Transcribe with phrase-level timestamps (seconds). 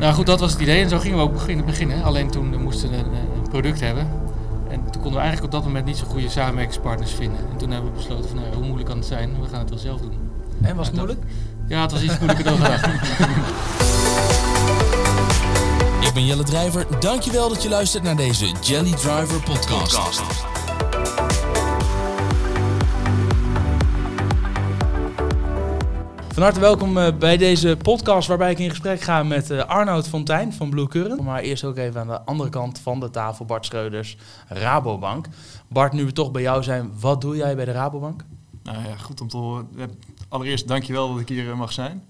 [0.00, 1.66] Nou goed, dat was het idee en zo gingen we ook beginnen.
[1.66, 2.02] beginnen.
[2.02, 4.08] Alleen toen moesten we een, een product hebben.
[4.68, 7.38] En toen konden we eigenlijk op dat moment niet zo goede samenwerkingspartners vinden.
[7.52, 9.40] En toen hebben we besloten van nou, hoe moeilijk kan het zijn?
[9.40, 10.12] We gaan het wel zelf doen.
[10.62, 11.20] En was het moeilijk?
[11.68, 12.86] Ja, het was iets moeilijker dan gedacht.
[16.06, 16.86] Ik ben Jelle Drijver.
[17.00, 19.98] Dankjewel dat je luistert naar deze Jelly Driver podcast.
[26.32, 30.08] Van harte welkom eh, bij deze podcast waarbij ik in gesprek ga met uh, Arnoud
[30.08, 31.22] Fontijn van Blue Current.
[31.22, 34.16] Maar eerst ook even aan de andere kant van de tafel Bart Schreuders,
[34.48, 35.26] Rabobank.
[35.68, 38.24] Bart, nu we toch bij jou zijn, wat doe jij bij de Rabobank?
[38.62, 39.68] Nou ja, goed om te horen.
[40.28, 42.02] Allereerst dankjewel dat ik hier mag zijn.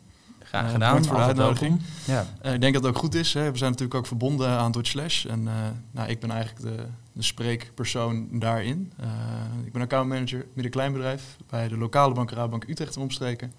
[0.42, 1.04] Graag gedaan.
[1.04, 1.80] voor de uitnodiging.
[2.04, 2.26] Ja.
[2.46, 3.34] Uh, ik denk dat het ook goed is.
[3.34, 3.50] Hè.
[3.50, 5.24] We zijn natuurlijk ook verbonden aan Dutch Slash.
[5.24, 5.52] En uh,
[5.90, 8.92] nou, ik ben eigenlijk de, de spreekpersoon daarin.
[9.64, 13.52] ik ben accountmanager midden-kleinbedrijf bij de lokale bank Rabobank Utrecht en omstreken.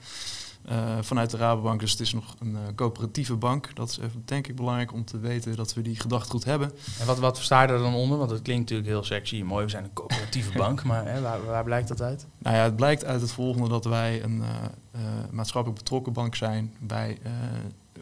[0.70, 1.80] Uh, vanuit de Rabobank.
[1.80, 3.76] Dus het is nog een uh, coöperatieve bank.
[3.76, 6.72] Dat is even, denk ik belangrijk om te weten dat we die goed hebben.
[7.00, 8.18] En wat, wat versta je er dan onder?
[8.18, 9.64] Want het klinkt natuurlijk heel sexy en mooi.
[9.66, 12.28] We zijn een coöperatieve bank, maar hè, waar, waar, blijkt dat uit?
[12.38, 16.73] Nou ja, het blijkt uit het volgende dat wij een uh, maatschappelijk betrokken bank zijn.
[16.88, 17.18] Wij,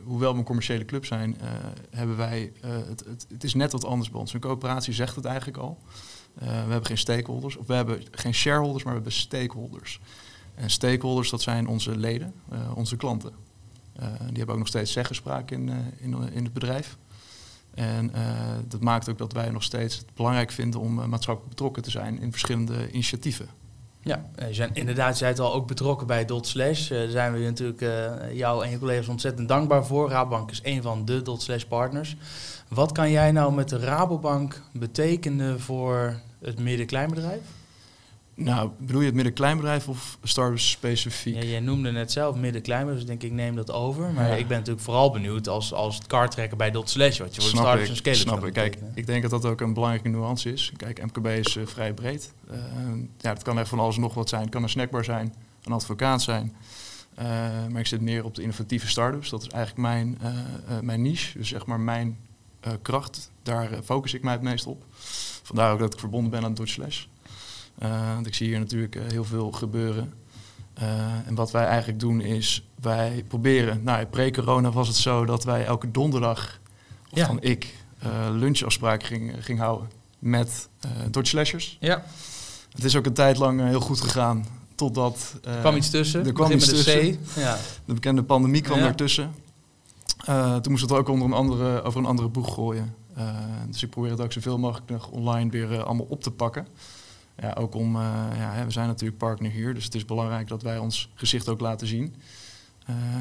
[0.03, 1.37] hoewel we een commerciële club zijn,
[1.89, 4.33] hebben wij, het, het, het, is net wat anders bij ons.
[4.33, 5.77] Een coöperatie zegt het eigenlijk al.
[6.33, 9.99] we hebben geen stakeholders, of we hebben geen shareholders, maar we hebben stakeholders.
[10.59, 13.31] En stakeholders, dat zijn onze leden, uh, onze klanten.
[13.99, 16.97] Uh, die hebben ook nog steeds zeggenspraak in, uh, in, in het bedrijf.
[17.73, 18.11] En
[18.67, 22.19] dat maakt ook dat wij nog steeds het belangrijk vinden om maatschappelijk betrokken te zijn
[22.19, 23.47] in verschillende initiatieven.
[24.01, 26.89] Ja, je zijn inderdaad, je bent al ook betrokken bij Dot Slash.
[26.89, 27.79] daar zijn we natuurlijk
[28.33, 30.09] jou en je collega's ontzettend dankbaar voor.
[30.09, 32.15] Rabobank is een van de Dot Slash partners.
[32.67, 37.41] Wat kan jij nou met de Rabobank betekenen voor het midden-kleinbedrijf?
[38.43, 41.35] Nou, bedoel je het midden-kleinbedrijf of start specifiek?
[41.35, 44.11] Ja, jij noemde net zelf midden-kleinbedrijf, dus denk ik neem dat over.
[44.11, 47.35] Maar ik ben natuurlijk vooral benieuwd als, als het card trekken bij Dot Slash, wat
[47.35, 48.53] je voor starters en scale Snap ik.
[48.53, 50.71] Kijk, ik denk dat dat ook een belangrijke nuance is.
[50.77, 52.33] Kijk, MKB is uh, vrij breed.
[52.51, 52.57] Uh,
[53.17, 54.41] ja, het kan echt van alles nog wat zijn.
[54.41, 55.33] Het kan een snackbar zijn,
[55.63, 56.55] een advocaat zijn.
[57.19, 57.25] Uh,
[57.69, 59.29] maar ik zit meer op de innovatieve start-ups.
[59.29, 60.17] Dat is eigenlijk mijn,
[60.81, 62.17] mijn niche, dus zeg maar mijn
[62.81, 63.31] kracht.
[63.43, 64.85] Daar focus ik mij het meest op.
[65.43, 67.05] Vandaar ook dat ik verbonden ben aan Dot Slash.
[68.13, 70.13] Want ik zie hier natuurlijk uh, heel veel gebeuren.
[70.81, 75.43] Uh, en wat wij eigenlijk doen is, wij proberen, nou pre-corona was het zo dat
[75.43, 76.59] wij elke donderdag,
[77.09, 77.27] of ja.
[77.27, 77.75] dan ik,
[78.31, 79.89] lunchafspraak ging, ging houden
[80.19, 80.69] met
[81.15, 81.77] uh, Slashers.
[81.79, 82.03] Ja.
[82.71, 84.45] Het is ook een tijd lang heel goed gegaan,
[84.75, 85.35] totdat...
[85.43, 87.01] er kwam iets tussen, er kwam iets tussen.
[87.01, 87.57] De, ja.
[87.85, 88.85] de bekende pandemie kwam ja.
[88.85, 89.33] ertussen.
[90.61, 92.95] toen moest het ook onder een andere, over een andere boeg gooien.
[93.67, 96.67] dus ik probeer het ook zoveel mogelijk nog online weer allemaal op te pakken.
[97.41, 98.01] Ja, ook om, uh,
[98.37, 101.59] ja, we zijn natuurlijk partner hier, dus het is belangrijk dat wij ons gezicht ook
[101.59, 102.15] laten zien.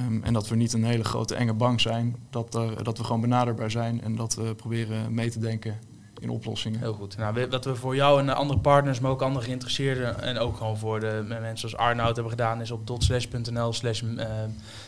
[0.07, 2.53] Um, en dat we niet een hele grote enge bank zijn, dat,
[2.83, 5.79] dat we gewoon benaderbaar zijn en dat we proberen mee te denken
[6.21, 6.81] in oplossingen.
[6.81, 7.17] Heel goed.
[7.17, 10.79] Nou, wat we voor jou en andere partners, maar ook andere geïnteresseerden en ook gewoon
[10.79, 14.43] voor de mensen zoals Arnoud hebben gedaan, is op dotslash.nl slash eh,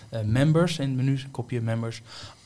[0.08, 2.02] eh, members, in het menu kopje members,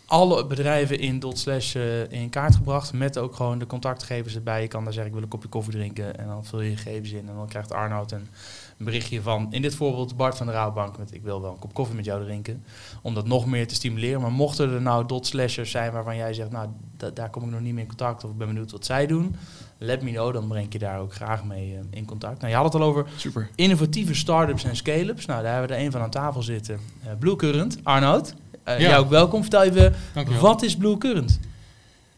[0.06, 2.92] alle bedrijven in Dotslash uh, in kaart gebracht.
[2.92, 4.62] Met ook gewoon de contactgevers erbij.
[4.62, 6.18] Je kan daar zeggen, ik wil een kopje koffie drinken.
[6.18, 7.28] En dan vul je je gegevens in.
[7.28, 8.28] En dan krijgt Arnoud een,
[8.76, 10.98] berichtje van, in dit voorbeeld Bart van de Raadbank.
[10.98, 12.64] Met ik wil wel een kop koffie met jou drinken.
[13.02, 14.20] Om dat nog meer te stimuleren.
[14.20, 16.68] Maar mochten er nou Dotslashers zijn waarvan jij zegt, nou
[17.14, 18.24] daar kom ik nog niet meer in contact.
[18.24, 19.36] Of ik ben benieuwd wat zij doen.
[19.78, 22.38] Let me know, dan breng ik je daar ook graag mee uh, in contact.
[22.38, 23.50] Nou, je had het al over Super.
[23.54, 25.26] innovatieve start-ups en scale-ups.
[25.26, 26.80] Nou, daar hebben we er een van aan tafel zitten.
[27.04, 28.34] Uh, Blue Current, Arnoud.
[28.68, 28.96] Uh, ja.
[28.96, 29.40] ook welkom.
[29.40, 29.94] Vertel even,
[30.40, 31.40] wat is Blue Current?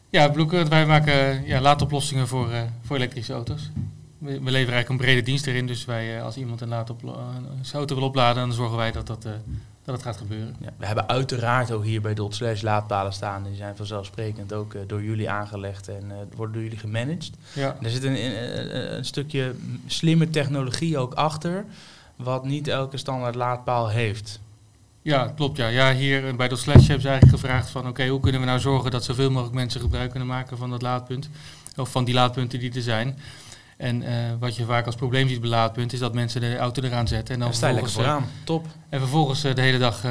[0.09, 3.71] Ja, Blue Current, wij maken ja, laadoplossingen voor, uh, voor elektrische auto's.
[4.17, 5.67] We, we, leveren eigenlijk een brede dienst erin.
[5.67, 9.21] Dus wij, uh, als iemand een, een auto wil opladen, dan zorgen wij dat dat,
[9.21, 10.55] dat het gaat gebeuren.
[10.59, 13.43] Ja, we hebben uiteraard ook hier bij Dot Slash laadpalen staan.
[13.43, 17.31] Die zijn vanzelfsprekend ook door jullie aangelegd en worden door jullie gemanaged.
[17.53, 17.77] Ja.
[17.81, 21.65] er zit een, een, een stukje slimme technologie ook achter,
[22.15, 24.39] wat niet elke standaard laadpaal heeft.
[25.07, 25.57] Ja, klopt.
[25.57, 25.67] Ja.
[25.67, 28.59] Ja, hier bij de Slash hebben ze eigenlijk gevraagd van oké, hoe kunnen we nou
[28.59, 31.29] zorgen dat zoveel mogelijk mensen gebruik kunnen maken van dat laadpunt.
[31.75, 33.17] Of van die laadpunten die er zijn.
[33.77, 34.09] En uh,
[34.39, 37.33] wat je vaak als probleem ziet bij laadpunt is dat mensen de auto eraan zetten.
[37.33, 38.25] En dan ja, vervolgens, vooraan.
[38.43, 38.65] Top.
[38.89, 40.05] En vervolgens uh, de hele dag,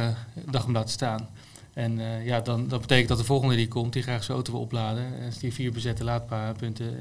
[0.50, 1.29] dag om laten staan.
[1.73, 4.61] En ja, dan, dat betekent dat de volgende die komt, die graag zijn auto wil
[4.61, 5.05] opladen.
[5.20, 6.97] En als die vier bezette laadpunten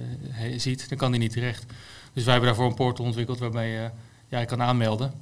[0.57, 1.65] ziet, dan kan die niet terecht.
[2.13, 3.91] Dus wij hebben daarvoor een portal ontwikkeld waarbij
[4.27, 5.13] ja, je kan aanmelden.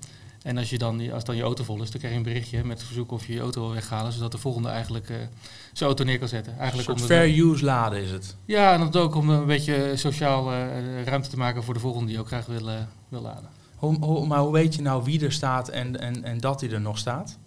[0.44, 2.64] En als, je dan, als dan je auto vol is, dan krijg je een berichtje
[2.64, 5.18] met het verzoek of je je auto wil weghalen, zodat de volgende eigenlijk uh,
[5.74, 6.58] zijn auto neer kan zetten.
[6.58, 8.36] Eigenlijk een soort fair use laden is het.
[8.46, 12.08] Ja, en dat ook om een beetje sociaal uh, ruimte te maken voor de volgende
[12.08, 12.74] die ook graag wil, uh,
[13.10, 13.50] wil laden.
[13.76, 16.72] Hoe, hoe, maar hoe weet je nou wie er staat en, en, en dat hij
[16.72, 17.38] er nog staat?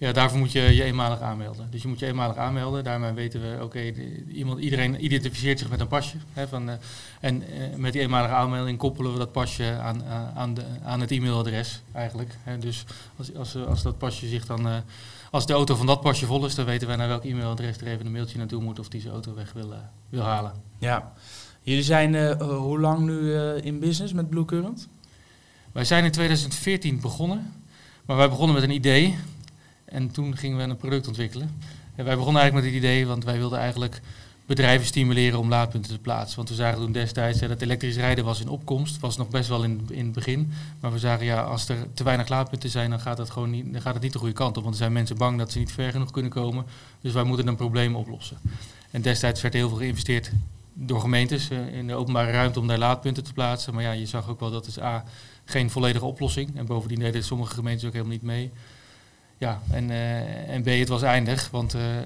[0.00, 1.66] Ja, daarvoor moet je je eenmalig aanmelden.
[1.70, 2.84] Dus je moet je eenmalig aanmelden.
[2.84, 3.92] Daarmee weten we, oké,
[4.32, 6.16] iemand, iedereen identificeert zich met een pasje.
[6.32, 6.74] Hè, van, eh,
[7.20, 11.00] en eh, met die eenmalige aanmelding koppelen we dat pasje aan, aan- aan, de, aan
[11.00, 12.30] het e-mailadres eigenlijk.
[12.42, 12.58] Hè.
[12.58, 12.84] Dus
[13.16, 14.76] als, als, eh, als dat pasje zich dan, eh,
[15.30, 17.86] als de auto van dat pasje vol is, dan weten wij naar welk e-mailadres er
[17.86, 19.78] even een mailtje naartoe moet of die zijn auto weg wil, eh,
[20.08, 20.52] wil halen.
[20.78, 21.12] Ja.
[21.62, 24.88] Jullie zijn eh, eh, hoe lang nu eh, in business met Blue Current?
[25.72, 27.52] Wij zijn in 2014 begonnen,
[28.06, 29.18] maar wij begonnen met een idee
[29.90, 31.50] en toen gingen we een product ontwikkelen.
[31.94, 34.00] En wij begonnen eigenlijk met het idee, want wij wilden eigenlijk
[34.48, 36.36] bedrijven stimuleren om laadpunten te plaatsen.
[36.36, 39.64] Want we zagen toen destijds dat elektrisch rijden was in opkomst, was nog best wel
[39.64, 40.52] in, in het begin.
[40.80, 43.72] Maar we zagen ja, als er te weinig laadpunten zijn, dan gaat, dat gewoon niet,
[43.72, 44.62] dan gaat het niet de goede kant op.
[44.62, 46.64] Want er zijn mensen bang dat ze niet ver genoeg kunnen komen.
[47.00, 48.38] Dus wij moeten een probleem oplossen.
[48.90, 50.30] En destijds werd heel veel geïnvesteerd
[50.72, 53.74] door gemeentes eh, in de openbare ruimte om daar laadpunten te plaatsen.
[53.74, 55.04] Maar ja, je zag ook wel dat is A,
[55.44, 56.56] geen volledige oplossing.
[56.56, 58.50] En bovendien deden sommige gemeentes ook helemaal niet mee.
[59.38, 61.50] Ja, en, eh, en B, het was eindig.
[61.50, 62.04] Want eh, eh,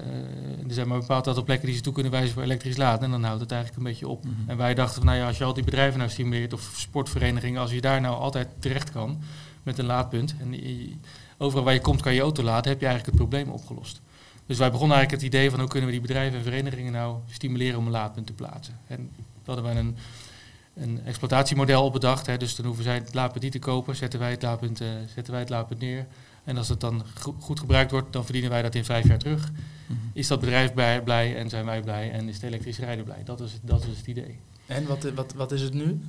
[0.67, 3.03] er zijn maar een bepaald aantal plekken die ze toe kunnen wijzen voor elektrisch laden.
[3.03, 4.23] En dan houdt het eigenlijk een beetje op.
[4.23, 4.49] Mhm.
[4.49, 7.61] En wij dachten van, nou ja, als je al die bedrijven nou stimuleert of sportverenigingen,
[7.61, 9.19] als je daar nou altijd terecht kan
[9.63, 10.35] met een laadpunt.
[10.39, 10.55] En
[11.37, 14.01] overal waar je komt kan je auto laden, heb je eigenlijk het probleem opgelost.
[14.45, 17.17] Dus wij begonnen eigenlijk het idee van hoe kunnen we die bedrijven en verenigingen nou
[17.29, 18.79] stimuleren om een laadpunt te plaatsen.
[18.87, 19.95] En toen hadden wij een,
[20.73, 22.25] een exploitatiemodel op bedacht.
[22.25, 24.77] Hè, dus dan hoeven zij het laadpunt niet te kopen, zetten wij het laadpunt,
[25.13, 26.05] zetten wij het laadpunt neer.
[26.43, 29.17] En als het dan go- goed gebruikt wordt, dan verdienen wij dat in vijf jaar
[29.17, 29.51] terug.
[29.87, 29.97] Mhm.
[30.13, 33.21] Is dat bedrijf blij, blij en zijn wij blij en is de elektrische rijder blij.
[33.25, 34.39] Dat is, dat is het idee.
[34.65, 35.99] En wat, wat, wat is het nu?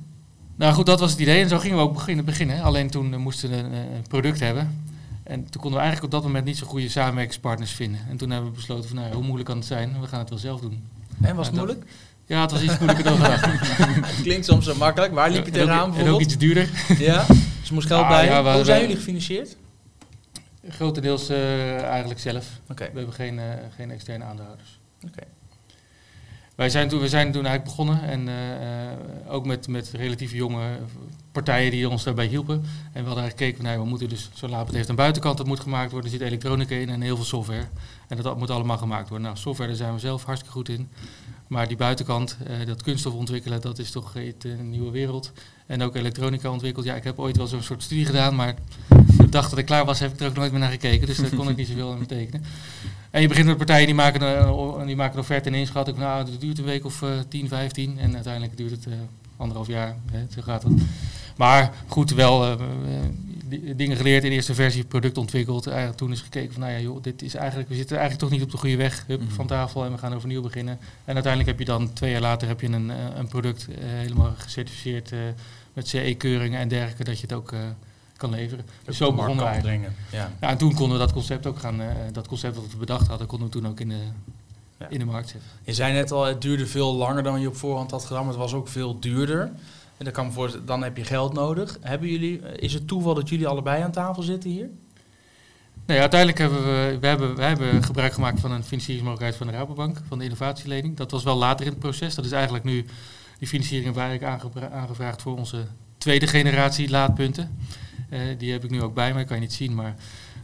[0.55, 2.25] Nou goed, dat was het idee en zo gingen we ook beginnen.
[2.25, 2.61] beginnen.
[2.61, 4.83] Alleen toen eh, moesten we een, eh, een product hebben.
[5.23, 7.99] En toen konden we eigenlijk op dat moment niet zo goede samenwerkingspartners vinden.
[8.09, 10.01] En toen hebben we besloten van nou, hoe moeilijk kan het zijn?
[10.01, 10.83] We gaan het wel zelf doen.
[11.21, 11.89] En was het dat- moeilijk?
[12.27, 13.47] Ja, het was iets moeilijker dan gedacht.
[14.21, 15.13] Klinkt soms zo makkelijk.
[15.13, 16.21] Waar liep je ook- tegenaan En ook bijvoorbeeld?
[16.21, 16.69] iets duurder.
[16.99, 17.25] Ja?
[17.59, 18.25] Dus moest geld Ah, bij.
[18.25, 19.55] ja, Hoe zijn jullie gefinancierd?
[20.69, 22.59] Grotendeels eh, eigenlijk zelf.
[22.67, 23.45] We hebben geen, eh,
[23.75, 24.79] geen externe aandeelhouders.
[25.07, 25.23] Oké.
[26.55, 30.77] Wij zijn toen, we zijn toen eigenlijk begonnen en eh, ook met, met relatief jonge
[31.31, 32.55] partijen die ons daarbij hielpen.
[32.55, 32.63] En
[33.01, 35.47] we hadden eigenlijk gekeken, van, nou, we moeten dus, zo'n laadpunt heeft een buitenkant, dat
[35.47, 36.11] moet gemaakt worden.
[36.11, 37.65] Er zit elektronica in en heel veel software.
[38.07, 39.27] En dat moet allemaal gemaakt worden.
[39.27, 40.89] Nou, software, daar zijn we zelf hartstikke goed in.
[41.47, 45.31] Maar die buitenkant, dat kunststof ontwikkelen, dat is toch een nieuwe wereld.
[45.65, 46.85] En ook elektronica ontwikkeld.
[46.85, 48.55] Ja, ik heb ooit wel zo'n soort studie gedaan, maar
[49.17, 51.07] de dag dat ik klaar was, heb ik er ook nooit meer naar gekeken.
[51.07, 52.43] Dus daar kon ik niet zoveel aan betekenen.
[53.11, 55.97] En je begint met partijen die maken, een, die maken een offerte en inschatting.
[55.97, 57.99] van, Nou, het duurt een week of eh 10, 15.
[57.99, 58.93] En uiteindelijk duurt het eh,
[59.37, 59.95] anderhalf jaar.
[60.11, 60.73] Hè, zo gaat het.
[61.37, 62.59] Maar goed, wel eh, eh,
[63.75, 64.23] dingen geleerd.
[64.23, 65.67] In de eerste versie product ontwikkeld.
[65.67, 68.37] Eigenlijk toen is gekeken van, nou ja, joh, dit is eigenlijk, we zitten eigenlijk toch
[68.39, 69.03] niet op de goede weg.
[69.07, 69.29] Hup, Mhm.
[69.29, 70.77] van tafel en we gaan overnieuw beginnen.
[71.05, 73.75] En uiteindelijk heb je dan twee jaar later heb je een, eh, een product eh,
[73.79, 75.19] helemaal gecertificeerd eh,
[75.73, 77.59] met CE-keuringen en dergelijke, dat je het ook eh,
[78.17, 78.65] kan leveren.
[78.85, 79.95] Dus zo begonnen brengen.
[80.11, 80.31] Ja.
[80.41, 83.07] Ja, en toen konden we dat concept ook gaan, eh, dat concept wat we bedacht
[83.07, 83.99] hadden, konden we toen ook in de,
[84.79, 84.87] Ja.
[84.89, 85.49] in de markt zetten.
[85.63, 88.29] Je zei net al, het duurde veel langer dan je op voorhand had gedaan, maar
[88.33, 89.51] het was ook veel duurder.
[89.97, 91.77] En dan, kan voorstellen, dan heb je geld nodig.
[91.81, 94.69] Hebben jullie, is het toeval dat jullie allebei aan tafel zitten hier?
[95.85, 99.53] Nee, uiteindelijk hebben we, we, hebben, we hebben gebruik gemaakt van een financieringsmogelijkheid van de
[99.53, 100.97] Rabobank, van de innovatielening.
[100.97, 102.15] Dat was wel later in het proces.
[102.15, 102.85] Dat is eigenlijk nu
[103.39, 104.23] die financiering waar ik
[104.71, 105.65] aangevraagd voor onze
[105.97, 107.57] tweede generatie laadpunten.
[108.09, 109.95] Eh, die heb ik nu ook bij me, kan je niet zien, maar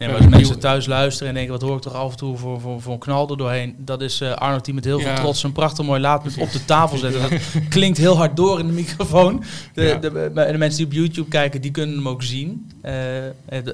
[0.01, 2.37] Ja, maar als mensen thuis luisteren en denken, wat hoor ik toch af en toe
[2.37, 3.75] voor, voor, voor een knal er doorheen.
[3.77, 6.65] Dat is eh, Arno die met heel veel trots een prachtig mooi laadpunt op de
[6.65, 7.21] tafel zetten.
[7.21, 9.43] Dat klinkt heel hard door in de microfoon.
[9.73, 12.71] De, de, de mensen die op YouTube kijken, die kunnen hem ook zien.
[12.81, 13.33] Eh, eh,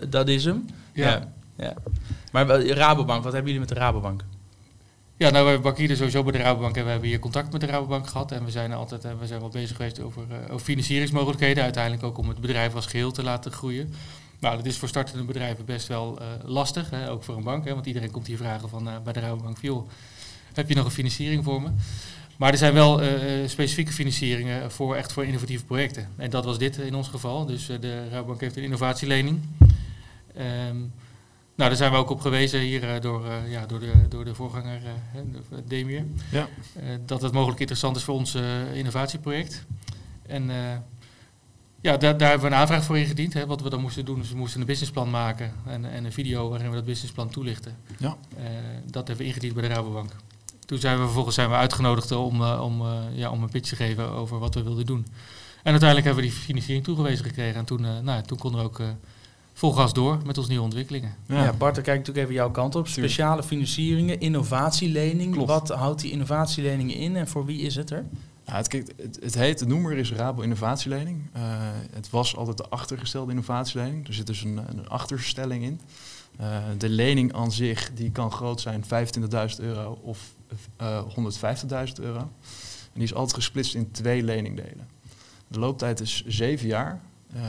[0.09, 0.65] dat is hem.
[0.93, 1.35] ja.
[1.57, 1.73] Ja.
[2.31, 4.23] Maar Rabobank, wat hebben jullie met de Rabobank?
[5.17, 7.67] Ja, nou, we bankieren sowieso bij de Rabobank en we hebben hier contact met de
[7.67, 8.31] Rabobank gehad.
[8.31, 11.63] En we zijn altijd we zijn wel bezig geweest over, over financieringsmogelijkheden.
[11.63, 13.93] Uiteindelijk ook om het bedrijf als geheel te laten groeien.
[14.39, 17.65] Nou, dat is voor startende bedrijven best wel eh, lastig, hè, ook voor een bank.
[17.65, 19.89] Hè, want iedereen komt hier vragen van, eh, bij de Rabobank, joh,
[20.53, 21.69] heb je nog een financiering voor me?
[22.37, 26.09] Maar er zijn wel eh, specifieke financieringen voor echt voor innovatieve projecten.
[26.15, 27.45] En dat was dit in ons geval.
[27.45, 29.39] Dus de Rabobank heeft een innovatielening.
[30.35, 30.77] Ehm,
[31.55, 34.81] nou, daar zijn we ook op gewezen hier door, ja, door, de, door de voorganger
[35.65, 36.05] Demir.
[36.31, 36.47] Ja.
[37.05, 38.37] Dat het mogelijk interessant is voor ons
[38.73, 39.65] innovatieproject.
[40.27, 40.49] En
[41.81, 43.33] ja, daar, daar hebben we een aanvraag voor ingediend.
[43.33, 43.45] Hè.
[43.45, 46.49] Wat we dan moesten doen, is we moesten een businessplan maken en, en een video
[46.49, 47.75] waarin we dat businessplan toelichten.
[47.97, 48.17] Ja.
[48.37, 48.45] Eh,
[48.85, 50.11] dat hebben we ingediend bij de Rabobank.
[50.65, 53.69] Toen zijn we vervolgens zijn we uitgenodigd om, eh, om, eh, ja, om een pitch
[53.69, 55.05] te geven over wat we wilden doen.
[55.67, 57.55] En uiteindelijk hebben we die financiering toegewezen gekregen.
[57.55, 58.87] En toen, eh, nou, toen konden we ook eh,
[59.53, 61.15] vol gas door met onze nieuwe ontwikkelingen.
[61.27, 61.53] Ja.
[61.53, 62.87] Bart, dan kijk ik natuurlijk even jouw kant op.
[62.87, 65.33] Speciale financieringen, innovatielening.
[65.33, 65.49] Klopt.
[65.49, 68.05] Wat houdt die innovatielening in en voor wie is het er?
[68.51, 71.29] Het, het, heet, de noemer is Rabo Innovatielening.
[71.33, 71.41] Eh,
[71.91, 74.07] het was altijd de achtergestelde innovatielening.
[74.07, 75.81] Er zit dus een, een achterstelling in.
[76.37, 80.35] Eh, de lening aan zich die kan groot zijn 25.000 euro of
[80.77, 81.03] eh
[81.87, 82.19] 150.000 euro.
[82.19, 84.87] En die is altijd gesplitst in twee leningdelen.
[85.47, 87.01] De looptijd is zeven jaar.
[87.33, 87.41] eh,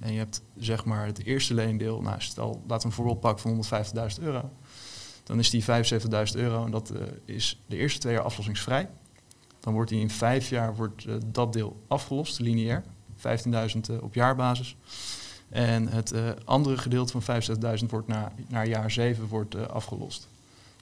[0.00, 3.42] en je hebt zeg maar het eerste leendeel, nou stel, laten we een voorbeeld pakken
[3.42, 3.84] van
[4.18, 4.50] 150.000 euro.
[5.24, 5.68] Dan is die 75.000
[6.34, 8.88] euro en dat eh, is de eerste twee jaar aflossingsvrij.
[9.60, 12.82] Dan wordt die in vijf jaar wordt, eh, dat deel afgelost, lineair.
[13.16, 14.76] 15.000 eh, op jaarbasis.
[15.48, 17.42] En het eh, andere gedeelte van
[17.80, 20.28] 65.000 wordt na, naar jaar 7 wordt, afgelost.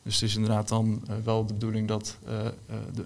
[0.03, 2.19] Dus het is inderdaad dan wel de bedoeling dat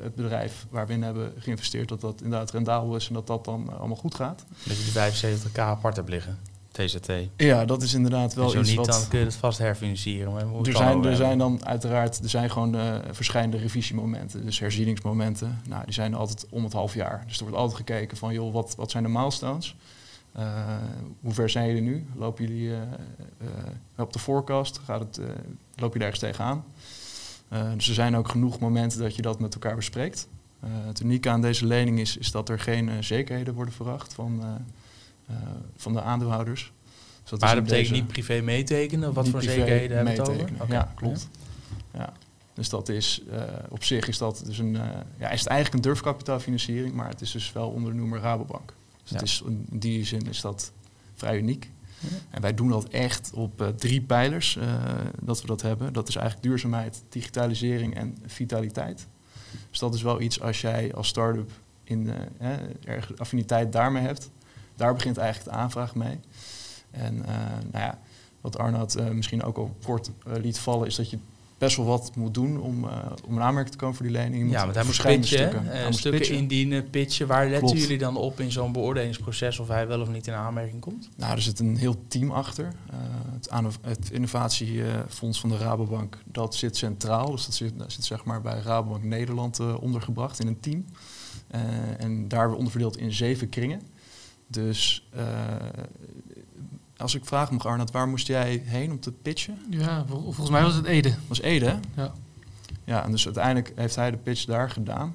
[0.02, 3.45] het bedrijf waar we in hebben geïnvesteerd, dat dat inderdaad rendabel is en dat dat
[3.45, 4.45] dan allemaal goed gaat.
[4.64, 6.38] Dat je die 75k apart hebt liggen,
[6.73, 7.12] TZT.
[7.37, 8.87] Ja, dat is inderdaad wel zo iets niet, wat...
[8.87, 10.33] dan kun je het vast herfinancieren.
[10.33, 15.61] Maar Er zijn, er zijn dan uiteraard er zijn gewoon eh verschillende revisiemomenten, dus herzieningsmomenten.
[15.69, 17.25] Nou, die zijn altijd om het half jaar.
[17.26, 19.76] Dus er wordt altijd gekeken van, joh, wat, wat zijn de milestones?
[20.33, 20.45] Eh,
[21.21, 22.07] hoe ver zijn jullie nu?
[22.17, 22.81] Lopen jullie eh,
[23.97, 24.81] op de forecast?
[24.85, 25.21] Gaat het,
[25.75, 26.64] loop je daar ergens tegenaan?
[27.75, 30.29] Dus er zijn ook genoeg momenten dat je dat met elkaar bespreekt.
[30.67, 34.43] Het unieke aan deze lening is, is dat er geen zekerheden worden verwacht van,
[35.77, 36.73] van de aandeelhouders.
[37.23, 39.12] Dus dat Maar dat betekent deze- niet privé meetekenen?
[39.12, 40.51] Wat niet voor zekerheden hebben we het over?
[40.69, 41.29] Ja, klopt.
[41.95, 42.12] Ja.
[42.55, 45.75] Dus dat is, eh, op zich is dat dus een, eh, ja, is het eigenlijk
[45.75, 48.73] een durfkapitaalfinanciering, maar het is dus wel onder de noemer Rabobank.
[49.03, 49.17] Dus Ja.
[49.17, 50.73] het is, in die zin is dat
[51.15, 51.71] vrij uniek.
[51.99, 52.09] Ja.
[52.31, 54.75] En wij doen dat echt op eh, drie pijlers, eh,
[55.21, 55.93] dat we dat hebben.
[55.93, 59.07] Dat is eigenlijk duurzaamheid, digitalisering en vitaliteit.
[59.71, 61.51] Dus dat is wel iets als jij als start-up
[61.85, 62.51] in, eh,
[62.85, 64.31] erg affiniteit daarmee hebt.
[64.76, 66.21] Daar begint eigenlijk de aanvraag mee.
[66.91, 67.35] En eh,
[67.71, 67.99] nou ja,
[68.43, 71.19] wat Arnoud eh, misschien ook al kort eh, liet vallen, is dat je
[71.59, 74.50] best wel wat moet doen om, eh, om een aanmerking te komen voor die lening.
[74.50, 76.38] Ja, want hij moet verschillende pitchen, stukken, hij moet stukken pitchen.
[76.38, 77.26] indienen, pitchen.
[77.26, 77.81] Waar letten Klopt.
[77.81, 81.09] jullie dan op in zo'n beoordelingsproces of hij wel of niet in aanmerking komt?
[81.17, 82.73] Nou, er zit een heel team achter.
[83.41, 87.31] Het, het innovatiefonds van de Rabobank, dat zit centraal.
[87.31, 90.85] Dus dat zit, dat zit zeg maar bij Rabobank Nederland ondergebracht in een team.
[91.99, 93.83] En daar weer onderverdeeld in zeven kringen.
[94.52, 95.25] Dus eh,
[96.97, 99.59] als ik vraag mag, Arnoud, waar moest jij heen om te pitchen?
[99.71, 101.14] Ja, vol- volgens mij was het Ede.
[101.28, 101.76] Was Ede, hè?
[102.02, 102.12] Ja.
[102.85, 105.14] Ja, en dus uiteindelijk heeft hij de pitch daar gedaan.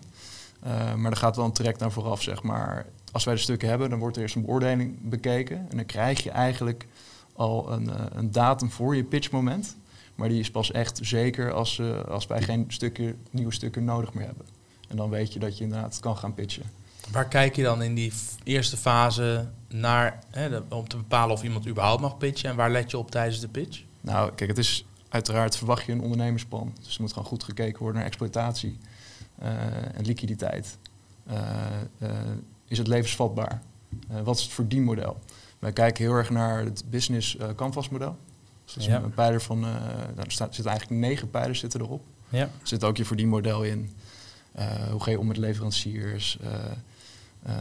[0.62, 2.86] Eh, maar er gaat wel een traject naar vooraf, zeg maar.
[3.12, 5.58] Als wij de stukken hebben, dan wordt er eerst een beoordeling bekeken.
[5.70, 6.88] En dan krijg je eigenlijk
[7.34, 9.75] al een, eh, een datum voor je pitchmoment.
[10.15, 14.25] Maar die is pas echt zeker als, als wij geen stukken, nieuwe stukken nodig meer
[14.25, 14.46] hebben.
[14.88, 16.63] En dan weet je dat je inderdaad kan gaan pitchen.
[17.12, 21.68] Waar kijk je dan in die eerste fase naar hè, om te bepalen of iemand
[21.68, 22.50] überhaupt mag pitchen?
[22.50, 23.84] En waar let je op tijdens de pitch?
[24.02, 26.74] Nou, kijk, het is uiteraard verwacht je een ondernemersplan.
[26.84, 28.78] Dus er moet gewoon goed gekeken worden naar exploitatie
[29.40, 29.52] eh,
[29.96, 30.78] en liquiditeit.
[31.26, 31.40] Eh,
[31.98, 32.10] eh,
[32.68, 33.62] is het levensvatbaar?
[34.24, 35.20] Wat is het verdienmodel?
[35.60, 38.18] Wij kijken heel erg naar het business canvas model.
[38.66, 39.02] Dus dat is Ja.
[39.02, 39.72] een, pijler van, nou,
[40.16, 42.04] er staat, zitten eigenlijk negen pijlers zitten erop.
[42.30, 42.42] Ja.
[42.42, 43.96] Er zit ook je verdienmodel in.
[44.92, 46.38] Hoe ga je om met leveranciers?
[47.48, 47.54] Eh,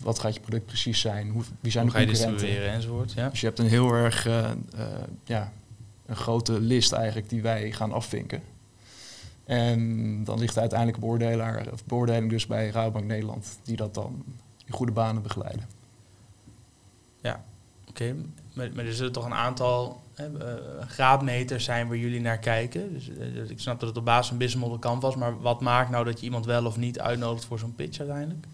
[0.00, 1.30] wat gaat je product precies zijn?
[1.30, 3.12] Hoe, wie zijn Hoe de ga je distribueren enzovoort?
[3.12, 3.28] Ja.
[3.28, 4.86] Dus je hebt een heel erg eh, eh,
[5.24, 5.52] ja,
[6.06, 8.42] een grote list eigenlijk die wij gaan afvinken.
[9.44, 14.24] En dan ligt de uiteindelijke beoordelaar, of beoordeling dus bij Rabobank Nederland, die dat dan
[14.66, 15.68] in goede banen begeleiden.
[17.88, 18.14] Oké,
[18.54, 20.28] maar, maar er zullen toch een aantal hè,
[20.86, 22.92] graadmeters zijn waar jullie naar kijken.
[22.92, 25.60] Dus, dus ik snap dat het op basis van business model kan was, maar wat
[25.60, 28.46] maakt nou dat je iemand wel of niet uitnodigt voor zo'n pitch uiteindelijk?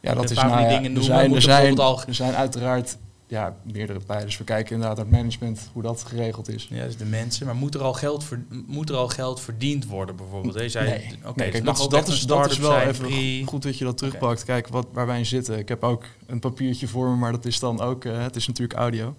[0.00, 2.14] Ja, dat is van nou die ja, dingen er zijn, er, zijn, bijvoorbeeld al- er
[2.14, 4.38] zijn uiteraard ja, meerdere pijlers.
[4.38, 6.66] We kijken inderdaad naar het management, hoe dat geregeld is.
[6.70, 7.46] Ja, dus de mensen.
[7.46, 10.54] Maar moet er al geld, ver, moet er al geld verdiend worden bijvoorbeeld?
[10.54, 10.62] Hè?
[10.62, 13.62] Je zei, Nee, Oké, nee, dat, is, dat, is, dat wel zijn, even pre- goed
[13.62, 14.44] dat je dat terugpakt.
[14.44, 15.58] Kijk wat, waar wij in zitten.
[15.58, 18.46] Ik heb ook een papiertje voor me, maar dat is dan ook, eh, het is
[18.46, 19.14] natuurlijk audio.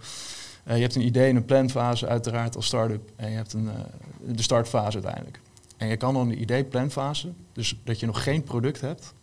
[0.63, 3.09] Eh, je hebt een idee en een planfase uiteraard als start-up.
[3.15, 3.74] En je hebt een, eh,
[4.36, 5.39] de startfase uiteindelijk.
[5.77, 9.13] En je kan dan een idee-planfase, dus dat je nog geen product hebt.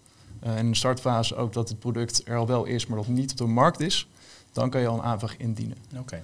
[0.53, 3.31] En in de startfase ook dat het product er al wel is, maar dat niet
[3.31, 4.09] op de markt is.
[4.53, 5.76] Dan kan je al een aanvraag indienen.
[5.99, 6.23] Oké.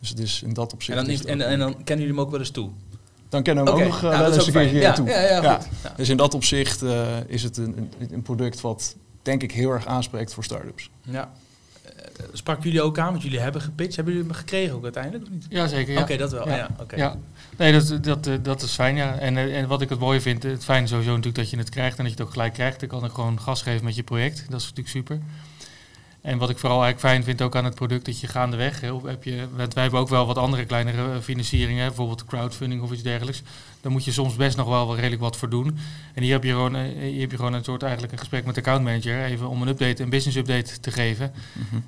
[0.00, 0.98] Dus het is in dat En, opzicht...
[0.98, 2.70] dan is, het en, en dan kennen jullie hem ook wel eens toe?
[3.28, 5.08] dan kennen we hem ook nog eh, nou, wel eens een keer Ja, toe.
[5.08, 5.54] ja, ja, Ja.
[5.54, 5.68] goed.
[5.82, 5.92] Ja.
[5.96, 9.70] Dus in dat opzicht eh, is het een, een, een product wat denk ik heel
[9.70, 10.90] erg aanspreekt voor start-ups.
[11.02, 11.32] Ja.
[12.18, 13.96] Eh, sprak jullie ook aan, want jullie hebben gepitcht.
[13.96, 15.46] Hebben jullie hem gekregen ook uiteindelijk of niet?
[15.48, 16.00] Jazeker, ja.
[16.00, 16.48] Oké, dat wel.
[16.48, 16.68] Ja.
[16.96, 17.16] Ja.
[17.56, 19.18] nee, dat, dat, eh, dat is fijn, ja.
[19.18, 21.56] En, eh, en wat ik het mooie vind, het fijne is sowieso natuurlijk dat je
[21.56, 22.80] het krijgt en dat je het ook gelijk krijgt.
[22.80, 24.44] Dan kan ik gewoon gas geven met je project.
[24.48, 25.18] Dat is natuurlijk super.
[26.26, 29.24] En wat ik vooral eigenlijk fijn vind ook aan het product, dat je gaandeweg, heb
[29.24, 33.02] je, want wij hebben ook wel wat andere kleinere eh, financieringen, bijvoorbeeld crowdfunding of iets
[33.02, 33.42] dergelijks.
[33.80, 35.78] Daar moet je soms best nog wel, wel redelijk wat voor doen.
[36.14, 38.44] En hier heb je gewoon, eh, hier heb je gewoon een soort eigenlijk een gesprek
[38.44, 41.32] met de accountmanager, even om een update, een business update te geven.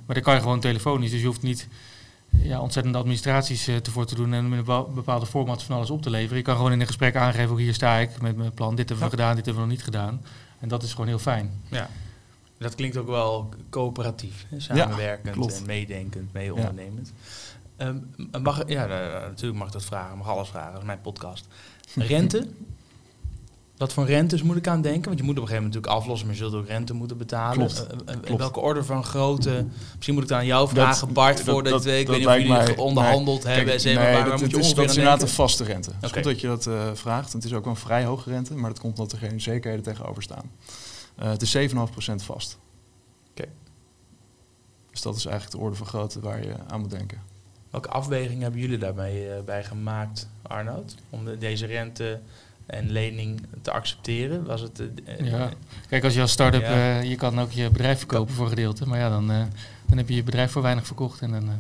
[0.07, 1.69] Maar dat kan je gewoon telefonisch, dus je hoeft niet
[2.31, 6.03] ja, ontzettende administraties uh, voor te doen en met een bepaalde formats van alles op
[6.03, 6.37] te leveren.
[6.37, 8.89] Je kan gewoon in een gesprek aangeven, ook hier sta ik met mijn plan, dit
[8.89, 10.23] hebben we gedaan, dit hebben we nog niet gedaan.
[10.61, 11.51] En dat is gewoon heel fijn.
[11.69, 11.89] Ja,
[12.59, 14.61] dat klinkt ook wel coöperatief, hè?
[14.61, 17.13] samenwerkend en meedenkend, mee ondernemend.
[17.77, 18.11] Um,
[18.43, 18.87] mag, ja,
[19.29, 21.47] natuurlijk mag ik dat vragen, mag alles vragen, dat is mijn podcast.
[21.95, 22.49] Rente,
[23.79, 25.05] wat voor rentes moet ik aan denken?
[25.05, 27.17] Want je moet op een gegeven moment natuurlijk aflossen, maar je zult ook rente moeten
[27.17, 27.57] betalen.
[27.57, 27.87] Klopt.
[28.09, 29.67] Uh, uh, welke orde van grootte?
[29.95, 32.01] Misschien moet ik dan aan jou vragen, dat, Bart, voordat dat, weet.
[32.01, 33.77] Ik weet niet of jullie mij, onderhandeld nee, hebben.
[33.81, 35.91] Kijk, nee, dat, moet je is, dat is inderdaad een vaste rente.
[35.91, 37.33] Het is goed dat je dat uh, vraagt.
[37.33, 40.23] Het is ook een vrij hoge rente, maar dat komt omdat er geen zekerheden tegenover
[40.23, 40.51] staan.
[41.19, 41.75] Het is 7,5%
[42.15, 42.59] vast.
[43.31, 43.43] Oké.
[43.43, 43.53] Okay.
[44.91, 47.21] Dus dat is eigenlijk de orde van grootte waar je aan moet denken.
[47.71, 50.95] Welke afweging hebben jullie daarbij bij gemaakt, Arnoud?
[51.11, 52.21] Om de, deze rente
[52.69, 54.45] en lening te accepteren?
[54.45, 55.51] Was het, uh, ja.
[55.89, 56.99] Kijk, als je als start-up, ja.
[56.99, 59.43] uh, je kan ook je bedrijf verkopen voor gedeelte, maar ja, dan, uh,
[59.87, 61.51] dan heb je je bedrijf voor weinig verkocht en dan...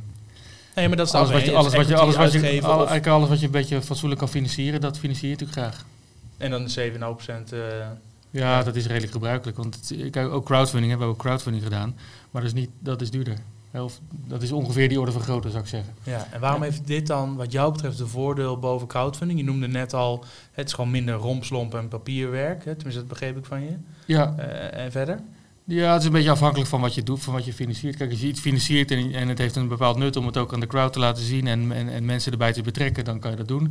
[0.75, 3.07] nee, maar dat is alles wat je, alles wat je, alles wat je, alle, eigenlijk
[3.07, 5.85] alles wat je een beetje fatsoenlijk kan financieren, dat financier je natuurlijk graag.
[6.37, 7.53] En dan de 7,5 procent.
[8.31, 11.97] Ja, dat is redelijk gebruikelijk, want het, kijk, ook crowdfunding hebben we ook crowdfunding gedaan,
[12.31, 13.39] maar dat is niet, dat is duurder.
[13.73, 15.95] Of, dat is ongeveer die orde van grootte, zou ik zeggen.
[16.03, 19.39] Ja, en waarom heeft dit dan, wat jou betreft, de voordeel boven crowdfunding?
[19.39, 22.65] Je noemde net al, het is gewoon minder rompslomp en papierwerk.
[22.65, 22.75] Hè?
[22.75, 23.77] Tenminste, dat begreep ik van je.
[24.07, 24.35] Ja.
[24.39, 25.21] Uh, en verder?
[25.71, 27.97] Ja, het is een beetje afhankelijk van wat je doet, van wat je financiert.
[27.97, 30.53] Kijk, als je iets financiert en, en het heeft een bepaald nut om het ook
[30.53, 33.31] aan de crowd te laten zien en, en, en mensen erbij te betrekken, dan kan
[33.31, 33.71] je dat doen.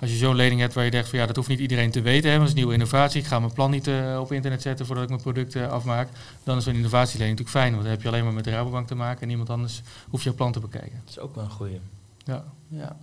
[0.00, 2.00] Als je zo'n lening hebt waar je denkt van ja, dat hoeft niet iedereen te
[2.00, 4.62] weten, hè, dat is een nieuwe innovatie, ik ga mijn plan niet uh, op internet
[4.62, 6.08] zetten voordat ik mijn producten uh, afmaak,
[6.44, 8.86] dan is zo'n innovatielening natuurlijk fijn, want dan heb je alleen maar met de Rabobank
[8.86, 11.00] te maken en niemand anders hoeft jouw plan te bekijken.
[11.04, 11.80] Dat is ook wel een goeie.
[12.24, 12.44] Ja.
[12.68, 12.96] ja.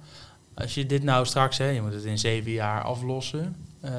[0.54, 3.92] Als je dit nou straks, hè, je moet het in zeven jaar aflossen, uh,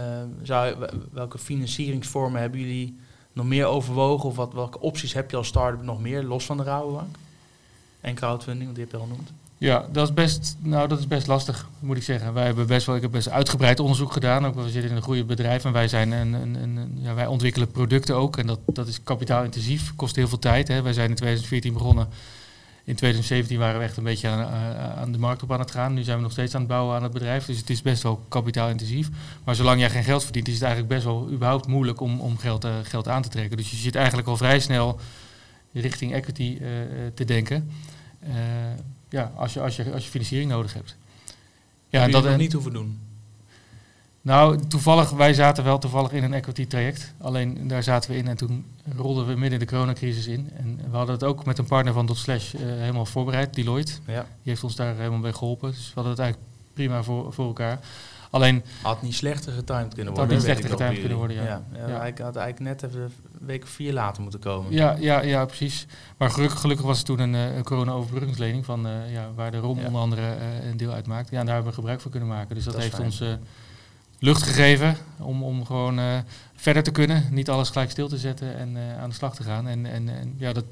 [0.42, 2.96] zou, welke financieringsvormen hebben jullie
[3.36, 4.28] nog meer overwogen?
[4.28, 7.16] Of wat, welke opties heb je als start-up nog meer, los van de Rabobank?
[8.00, 9.30] En crowdfunding, want die heb je al genoemd.
[9.58, 12.34] Ja, dat is best, nou, dat is best lastig, moet ik zeggen.
[12.34, 14.46] Wij hebben best wel, ik heb best uitgebreid onderzoek gedaan.
[14.46, 17.26] Ook, we zitten in een goede bedrijf en wij, zijn een, een, een, ja, wij
[17.26, 18.36] ontwikkelen producten ook.
[18.36, 20.68] En dat, dat is kapitaalintensief, kost heel veel tijd.
[20.68, 20.82] Hè.
[20.82, 22.08] Wij zijn in 2014 begonnen.
[22.86, 24.46] In 2017 waren we echt een beetje aan,
[24.96, 25.94] aan, de markt op aan het gaan.
[25.94, 27.46] Nu zijn we nog steeds aan het bouwen aan het bedrijf.
[27.46, 29.08] Dus het is best wel kapitaalintensief.
[29.44, 32.38] Maar zolang jij geen geld verdient, is het eigenlijk best wel überhaupt moeilijk om, om
[32.38, 33.56] geld, uh, geld aan te trekken.
[33.56, 35.00] Dus je zit eigenlijk al vrij snel
[35.72, 36.68] richting equity uh,
[37.14, 37.70] te denken.
[38.28, 38.34] Uh,
[39.08, 40.96] ja, als je, als, je, als je financiering nodig hebt.
[41.88, 42.98] Ja, en dat nog niet hoeven doen.
[44.26, 47.12] Nou, toevallig, wij zaten wel toevallig in een equity traject.
[47.18, 48.64] Alleen daar zaten we in en toen
[48.96, 50.50] rolden we midden in de coronacrisis in.
[50.56, 53.92] En we hadden het ook met een partner van Dotslash uh, helemaal voorbereid, Deloitte.
[54.06, 54.20] Ja.
[54.20, 55.70] Die heeft ons daar helemaal bij geholpen.
[55.70, 57.78] Dus we hadden het eigenlijk prima voor, voor elkaar.
[58.30, 60.24] Alleen, had niet slechter getimed kunnen worden.
[60.24, 61.42] Had niet slechter getimed kunnen worden, ja.
[61.42, 61.98] ja, ja, ja.
[61.98, 64.72] Hij had eigenlijk net even een week of vier later moeten komen.
[64.72, 65.86] Ja, ja, ja precies.
[66.16, 69.58] Maar gelukkig, gelukkig was het toen een, uh, een corona-overbruggingslening van, uh, ja, waar de
[69.58, 71.30] ROM onder andere uh, een deel uitmaakt.
[71.30, 72.54] Ja, en daar hebben we gebruik van kunnen maken.
[72.54, 73.22] Dus dat, dat heeft ons
[74.18, 76.24] lucht gegeven om, om gewoon
[76.54, 77.24] verder te kunnen.
[77.30, 79.68] Niet alles gelijk stil te zetten en aan de slag te gaan.
[79.68, 80.64] En, en, en ja, dat,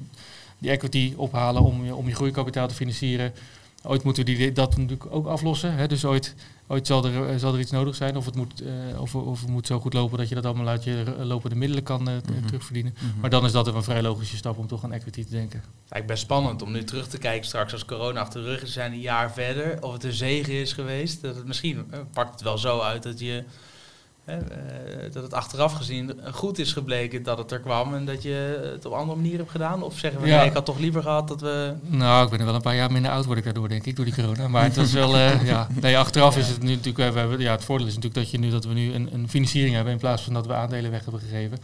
[0.58, 3.32] die equity ophalen om je, om je groeikapitaal te financieren.
[3.86, 5.74] Ooit moeten we die, dat natuurlijk ook aflossen.
[5.74, 5.86] Hè?
[5.86, 6.34] Dus ooit
[6.66, 8.16] ooit zal er, eh, zal er iets nodig zijn.
[8.16, 10.68] Of het, moet, uh, of, of het moet zo goed lopen dat je dat allemaal
[10.68, 12.46] uit je lopende middelen kan uh, mm -hmm.
[12.46, 12.94] terugverdienen.
[13.00, 13.20] Mm -hmm.
[13.20, 15.62] Maar dan is dat een vrij logische stap om toch aan equity te denken.
[15.78, 18.72] Eigenlijk best spannend om nu terug te kijken straks als corona achter de rug is,
[18.72, 19.82] zijn een jaar verder.
[19.82, 21.22] Of het een zegen is geweest.
[21.22, 23.44] Dat het misschien pakt het wel zo uit dat je
[24.24, 28.22] Hè, uh, dat het achteraf gezien goed is gebleken dat het er kwam en dat
[28.22, 29.82] je het op andere manier hebt gedaan?
[29.82, 30.36] Of zeggen we, ja.
[30.36, 31.74] nee, ik had toch liever gehad dat we...
[31.82, 33.96] Nou, ik ben er wel een paar jaar minder oud word ik daardoor, denk ik,
[33.96, 34.48] door die corona.
[34.48, 36.40] Maar het was wel, uh, ja, nee, achteraf ja.
[36.40, 38.64] is het nu natuurlijk, we hebben, ja, het voordeel is natuurlijk dat, je nu, dat
[38.64, 41.58] we nu een, een financiering hebben in plaats van dat we aandelen weg hebben gegeven.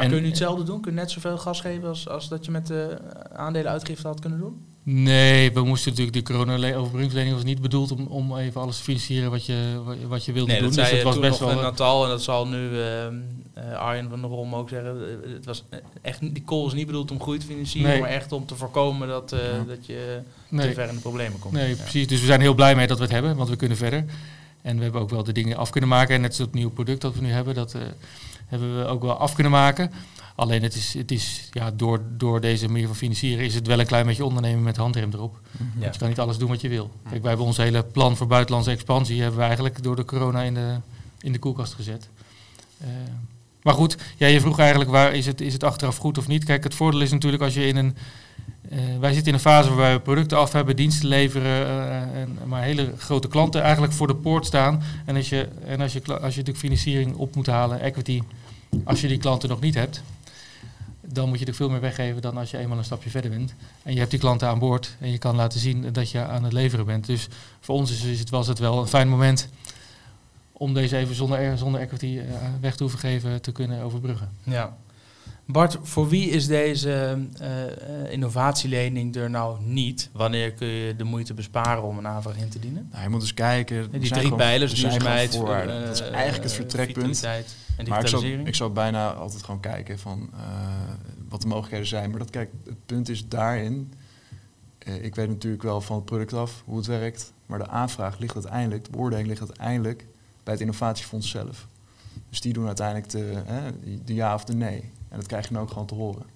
[0.00, 0.80] Maar en, kun je nu hetzelfde doen?
[0.80, 2.98] Kun je net zoveel gas geven als, als dat je met de
[3.32, 4.64] aandelenuitgifte had kunnen doen?
[4.82, 9.30] Nee, we moesten natuurlijk, de corona-overbruggingslening was niet bedoeld om, om even alles te financieren
[9.30, 10.68] wat je, wat je wilde nee, doen.
[10.68, 11.54] Dat dus het was best wel.
[11.54, 15.00] Natal en dat zal nu uh, Arjen van der Rom ook zeggen.
[15.34, 15.64] Het was
[16.02, 18.00] echt, die call is niet bedoeld om groei te financieren, nee.
[18.00, 19.64] maar echt om te voorkomen dat, uh, ja.
[19.66, 20.68] dat je nee.
[20.68, 21.54] te ver in de problemen komt.
[21.54, 21.76] Nee, ja.
[21.76, 22.06] precies.
[22.06, 24.04] Dus we zijn heel blij mee dat we het hebben, want we kunnen verder.
[24.62, 26.14] En we hebben ook wel de dingen af kunnen maken.
[26.14, 27.74] En net zoals het nieuwe product dat we nu hebben, dat
[28.50, 29.90] hebben we ook wel af kunnen maken.
[30.34, 33.80] Alleen het is, het is ja, door, door deze manier van financieren is het wel
[33.80, 35.40] een klein beetje ondernemen met handrem erop.
[35.58, 35.64] Ja.
[35.80, 36.90] Want je kan niet alles doen wat je wil.
[37.08, 40.42] Kijk, wij hebben ons hele plan voor buitenlandse expansie hebben we eigenlijk door de corona
[40.42, 40.76] in de,
[41.20, 42.08] in de koelkast gezet.
[42.82, 42.88] Uh,
[43.62, 46.44] maar goed, ja, je vroeg eigenlijk waar is het, is het achteraf goed of niet.
[46.44, 47.96] Kijk, het voordeel is natuurlijk als je in een.
[48.72, 52.38] Uh, wij zitten in een fase waar we producten af hebben, diensten leveren, uh, en,
[52.46, 54.82] maar hele grote klanten eigenlijk voor de poort staan.
[55.04, 58.22] En als je, en als je, als je natuurlijk financiering op moet halen, equity,
[58.84, 60.02] als je die klanten nog niet hebt,
[61.00, 63.54] dan moet je er veel meer weggeven dan als je eenmaal een stapje verder bent.
[63.82, 66.44] En je hebt die klanten aan boord en je kan laten zien dat je aan
[66.44, 67.06] het leveren bent.
[67.06, 67.28] Dus
[67.60, 69.48] voor ons is, het, was het wel een fijn moment
[70.52, 72.22] om deze even zonder, zonder equity uh,
[72.60, 74.30] weg te hoeven geven te kunnen overbruggen.
[74.42, 74.76] Ja.
[75.52, 80.10] Bart, voor wie is deze uh, innovatielening er nou niet?
[80.12, 82.88] Wanneer kun je de moeite besparen om een aanvraag in te dienen?
[82.90, 83.90] Nou, je moet eens kijken.
[83.90, 87.24] die drie pijlers, duurzaamheid, dat is eigenlijk het vertrekpunt.
[87.76, 90.30] En maar ik zou, ik zou bijna altijd gewoon kijken van
[91.28, 92.10] wat de mogelijkheden zijn.
[92.10, 93.92] Maar dat, kijk, het punt is daarin.
[95.00, 97.32] ik weet natuurlijk wel van het product af hoe het werkt.
[97.46, 100.06] Maar de aanvraag ligt uiteindelijk, de beoordeling ligt uiteindelijk
[100.42, 101.68] bij het innovatiefonds zelf.
[102.28, 103.42] Dus die doen uiteindelijk de,
[104.04, 104.90] de ja of de nee.
[105.10, 106.26] En dat krijg je dan ook gewoon te horen.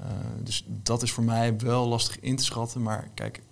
[0.00, 0.06] Uh,
[0.42, 2.82] dus dat is voor mij wel lastig in te schatten.
[2.82, 3.42] Maar kijk,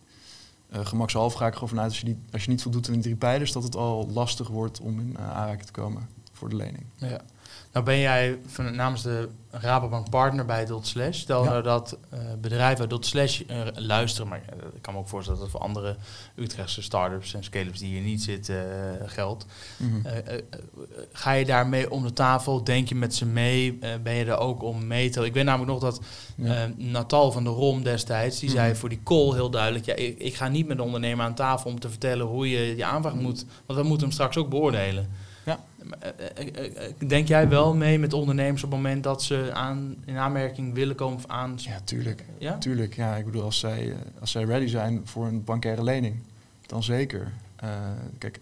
[0.73, 3.01] uh, gemakshalve ga ik gewoon vanuit als je, die, als je niet voldoet aan de
[3.01, 6.57] drie pijlers, dat het al lastig wordt om in uh, aanraking te komen voor de
[6.57, 6.85] lening.
[6.97, 7.21] Ja.
[7.75, 11.19] Nou ben jij van, namens de Rabobank partner bij Dot Slash.
[11.19, 15.09] Stel nou dat uh, bedrijven Dot Slash uh, luisteren, maar uh, ik kan me ook
[15.09, 15.97] voorstellen dat het voor andere
[16.37, 18.67] Utrechtse start-ups en scale-ups die hier niet zitten
[19.07, 19.47] geldt.
[19.77, 20.03] Mm -hmm.
[21.13, 22.65] ga je daarmee om de tafel?
[22.65, 23.79] Denk je met ze mee?
[24.03, 25.25] ben je er ook om mee te...
[25.25, 26.01] Ik weet namelijk nog dat
[26.37, 26.71] ja.
[26.77, 28.65] Natal van de Rom destijds, die mm -hmm.
[28.65, 29.85] zei voor die call heel duidelijk...
[29.85, 32.77] Ja, ik, ik, ga niet met de ondernemer aan tafel om te vertellen hoe je
[32.77, 33.45] je aanvraag moet...
[33.67, 35.09] Want we moeten hem straks ook beoordelen.
[35.45, 35.65] Ja.
[37.07, 40.97] Denk jij wel mee met ondernemers op het moment dat ze aan, in aanmerking willen
[40.97, 41.55] komen of aan?
[41.57, 42.25] Ja, tuurlijk.
[42.39, 42.59] Ja?
[42.59, 43.17] Tuurlijk, ja.
[43.17, 46.17] Ik bedoel, als zij, als zij ready zijn voor een bankaire lening,
[46.67, 47.33] dan zeker.
[47.65, 47.71] Uh,
[48.19, 48.41] kijk,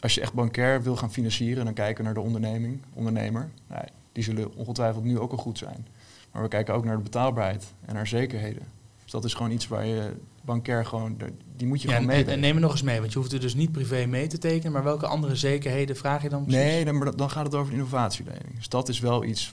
[0.00, 3.50] als je echt bankair wil gaan financieren, dan kijken we naar de onderneming, ondernemer.
[3.66, 5.86] Nou, die zullen ongetwijfeld nu ook al goed zijn.
[6.32, 8.62] Maar we kijken ook naar de betaalbaarheid en naar zekerheden.
[9.02, 10.12] Dus dat is gewoon iets waar je
[10.44, 11.16] bankair gewoon,
[11.56, 12.24] die moet je ja, gewoon mee.
[12.24, 14.38] En neem er nog eens mee, want je hoeft er dus niet privé mee te
[14.38, 16.62] tekenen, maar welke andere zekerheden vraag je dan precies?
[16.62, 18.54] Nee, dan, dan gaat het over innovatielening.
[18.56, 19.52] Dus dat is wel iets,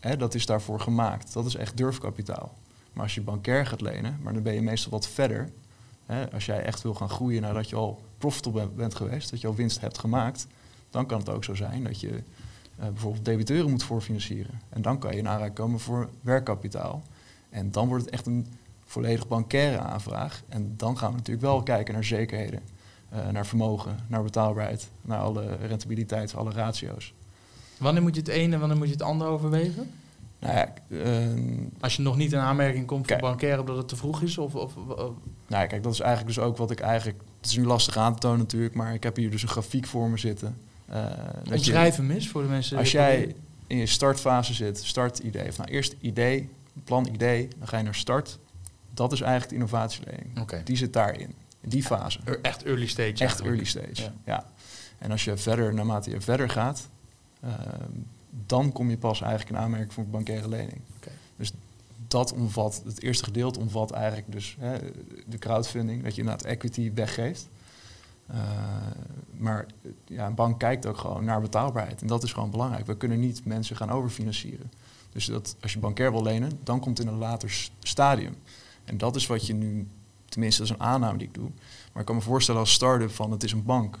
[0.00, 1.32] hè, dat is daarvoor gemaakt.
[1.32, 2.54] Dat is echt durfkapitaal.
[2.92, 5.50] Maar als je bankair gaat lenen, maar dan ben je meestal wat verder.
[6.06, 9.46] Hè, als jij echt wil gaan groeien nadat je al profitable bent geweest, dat je
[9.46, 10.46] al winst hebt gemaakt,
[10.90, 12.22] dan kan het ook zo zijn dat je uh,
[12.76, 14.60] bijvoorbeeld debiteuren moet voorfinancieren.
[14.68, 17.02] En dan kan je in aanraking komen voor werkkapitaal.
[17.50, 18.46] En dan wordt het echt een
[18.90, 20.42] volledig bankaire aanvraag.
[20.48, 22.60] En dan gaan we natuurlijk wel kijken naar zekerheden,
[23.12, 27.14] uh, naar vermogen, naar betaalbaarheid, naar alle rentabiliteit, alle ratio's.
[27.78, 29.90] Wanneer moet je het ene en wanneer moet je het andere overwegen?
[30.38, 31.04] Nou ja, uh,
[31.80, 34.38] Als je nog niet in aanmerking komt voor bankaire omdat het te vroeg is?
[34.38, 35.12] Of, of, of,
[35.46, 37.18] Nou, kijk, dat is eigenlijk dus ook wat ik eigenlijk...
[37.40, 39.86] Het is nu lastig aan te tonen natuurlijk, maar ik heb hier dus een grafiek
[39.86, 40.56] voor me zitten.
[40.92, 41.06] Uh,
[41.52, 42.78] Omschrijf hem eens voor de mensen...
[42.78, 43.34] Als jij
[43.66, 45.48] in je startfase zit, start-idee.
[45.48, 46.48] Of nou, eerst idee,
[46.84, 48.38] plan idee, dan ga je naar start
[49.00, 50.40] dat is eigenlijk de innovatielening.
[50.40, 50.62] Okay.
[50.62, 52.18] Die zit daarin, in die fase.
[52.42, 53.08] Echt early stage.
[53.08, 53.46] Echt eigenlijk.
[53.46, 54.12] early stage, ja.
[54.24, 54.46] ja.
[54.98, 56.88] En als je verder, naarmate je verder gaat,
[57.44, 57.50] uh,
[58.46, 60.80] dan kom je pas eigenlijk in aanmerking voor een bankaire lening.
[60.96, 61.12] Okay.
[61.36, 61.52] Dus
[62.08, 64.78] dat omvat, het eerste gedeelte omvat eigenlijk dus hè,
[65.26, 67.48] de crowdfunding, dat je inderdaad equity weggeeft.
[68.30, 68.36] Uh,
[69.30, 69.66] maar
[70.04, 72.00] ja, een bank kijkt ook gewoon naar betaalbaarheid.
[72.00, 72.86] En dat is gewoon belangrijk.
[72.86, 74.70] We kunnen niet mensen gaan overfinancieren.
[75.12, 78.36] Dus dat, als je bankair wil lenen, dan komt het in een later stadium.
[78.90, 79.86] En dat is wat je nu,
[80.28, 81.50] tenminste dat is een aanname die ik doe.
[81.92, 83.98] Maar ik kan me voorstellen als start-up van het is een bank.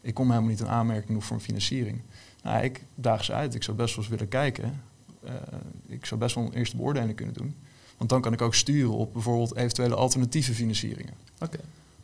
[0.00, 2.00] Ik kom helemaal niet in aanmerking voor een financiering.
[2.42, 3.54] Nou, ik daag ze uit.
[3.54, 4.82] Ik zou best wel eens willen kijken.
[5.24, 5.30] Uh,
[5.86, 7.54] ik zou best wel een eerste beoordeling kunnen doen.
[7.96, 11.14] Want dan kan ik ook sturen op bijvoorbeeld eventuele alternatieve financieringen.
[11.34, 11.44] Oké.
[11.44, 11.60] Okay.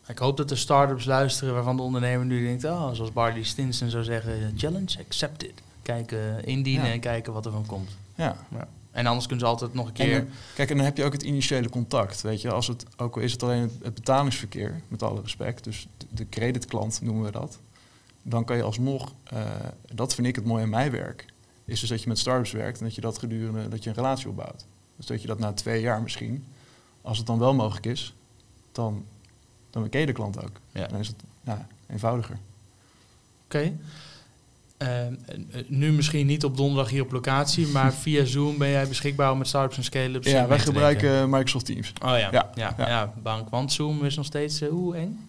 [0.07, 2.65] Ik hoop dat de start-ups luisteren waarvan de ondernemer nu denkt...
[2.65, 5.53] Oh, zoals Barley Stinson zou zeggen, challenge accepted.
[5.83, 6.93] Kijken, indienen ja.
[6.93, 7.91] en kijken wat er van komt.
[8.15, 8.37] Ja.
[8.51, 8.69] ja.
[8.97, 10.15] En anders kunnen ze altijd nog een keer.
[10.15, 12.21] En, kijk, en dan heb je ook het initiële contact.
[12.21, 15.89] Weet je, als het, ook al is het alleen het betalingsverkeer, met alle respect, dus
[16.11, 17.59] de creditklant noemen we dat.
[18.23, 19.41] Dan kan je alsnog, uh,
[19.93, 21.25] dat vind ik het mooie aan mijn werk,
[21.65, 23.97] is dus dat je met startups werkt en dat je dat gedurende, dat je een
[23.97, 24.67] relatie opbouwt.
[24.97, 26.45] Dus dat je dat na twee jaar misschien,
[27.03, 28.15] als het dan wel mogelijk is,
[28.73, 29.05] dan,
[29.71, 30.61] dan ken je de klant ook.
[30.73, 30.87] Ja.
[30.87, 32.39] Dan is het ja, eenvoudiger.
[33.45, 33.57] Oké.
[33.57, 33.77] Okay.
[34.79, 34.89] Uh,
[35.67, 39.39] nu misschien niet op donderdag hier op locatie, maar via Zoom ben jij beschikbaar om
[39.39, 41.93] met startups en scale-ups Ja, wij gebruiken uh, Microsoft Teams.
[42.05, 43.13] Oh ja, ja, ja, ja.
[43.51, 45.27] want Zoom is nog steeds uh, hoe eng?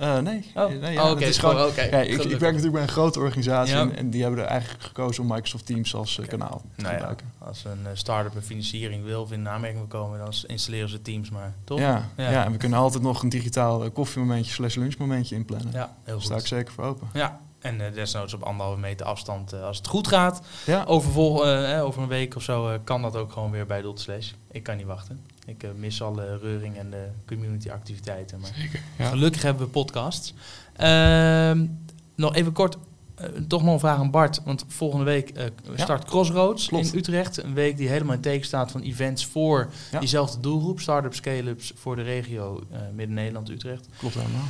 [0.00, 0.44] Uh, nee.
[0.54, 1.16] Oh, nee, ja, oh, oké.
[1.16, 1.90] Okay, is gewoon, okay.
[1.90, 4.82] ja, ik, ik, werk natuurlijk bij een grote organisatie en, en, die hebben er eigenlijk
[4.82, 7.32] gekozen om Microsoft Teams als kanaal te nou gebruiken.
[7.38, 11.30] als een start-up een financiering wil of in aanmerking wil komen, dan installeren ze Teams
[11.30, 11.78] maar, toch?
[11.78, 12.44] Ja, ja.
[12.44, 15.72] en we kunnen altijd nog een digitaal koffiemomentje slash lunchmomentje inplannen.
[15.72, 17.08] Ja, heel Daar sta ik zeker voor open.
[17.12, 20.84] Ja, en uh, desnoods op anderhalve meter afstand, uh, als het goed gaat, ja.
[20.84, 24.00] over, vol, uh, over een week of zo, kan dat ook gewoon weer bij Dot
[24.00, 24.32] Slash.
[24.50, 25.20] Ik kan niet wachten.
[25.46, 28.40] Ik mis alle reuring en de community activiteiten.
[28.40, 29.08] Maar Zeker, ja.
[29.08, 30.34] gelukkig hebben we podcasts.
[30.76, 31.66] Ehm,
[32.14, 32.76] nog even kort
[33.14, 34.40] eh, toch nog een vraag aan Bart.
[34.44, 36.92] Want volgende week eh, start Crossroads Klopt.
[36.92, 37.42] in Utrecht.
[37.42, 40.80] Een week die helemaal in teken staat van events voor diezelfde doelgroep.
[40.80, 43.88] Start-ups, scale-ups voor de regio eh, Midden-Nederland, Utrecht.
[43.98, 44.48] Klopt helemaal.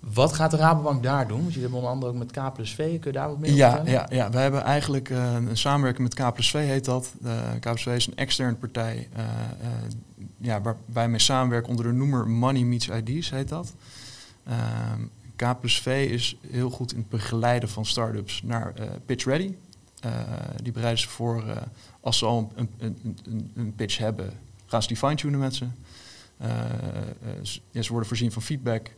[0.00, 1.40] Wat gaat de Rabobank daar doen?
[1.40, 2.76] Want jullie hebben onder andere ook met K plus V.
[2.76, 3.92] Kun je daar wat meer over Ja, vertellen?
[4.10, 7.12] ja, ja, wij hebben eigenlijk eh, een samenwerking met K plus V heet dat.
[7.24, 9.24] Uh, K plus V is een externe partij eh,
[10.38, 13.74] ja, waar wij mee samenwerken onder de noemer Money Meets IDs heet dat.
[14.44, 15.00] Ehm,
[15.36, 18.72] K plus V is heel goed in het begeleiden van start-ups naar
[19.06, 19.54] pitch ready.
[20.62, 21.44] Die bereiden ze voor
[22.00, 24.32] als ze al een, een, een, een pitch hebben,
[24.66, 25.66] gaan ze die fine-tunen met ze.
[27.80, 28.90] Ze worden voorzien van feedback.